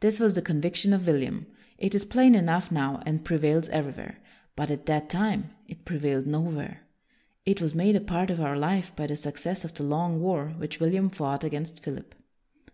This 0.00 0.20
was 0.20 0.34
the 0.34 0.42
conviction 0.42 0.92
of 0.92 1.06
William. 1.06 1.46
It 1.78 1.94
is 1.94 2.04
plain 2.04 2.34
enough 2.34 2.70
now, 2.70 3.02
and 3.06 3.24
prevails 3.24 3.70
everywhere. 3.70 4.18
But 4.54 4.70
at 4.70 4.84
that 4.84 5.08
time, 5.08 5.52
it 5.66 5.86
prevailed 5.86 6.26
nowhere. 6.26 6.82
It 7.46 7.62
was 7.62 7.74
made 7.74 7.96
a 7.96 8.02
part 8.02 8.30
of 8.30 8.38
our 8.42 8.58
life 8.58 8.94
by 8.94 9.06
the 9.06 9.16
success 9.16 9.64
of 9.64 9.72
the 9.72 9.82
long 9.82 10.20
war 10.20 10.48
which 10.58 10.78
William 10.78 11.08
fought 11.08 11.42
against 11.42 11.82
Philip. 11.82 12.14